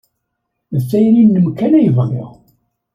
[0.77, 2.29] D tayri-nnem kan ay bɣiɣ.